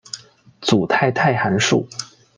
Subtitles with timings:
[0.61, 1.87] 组态态函数。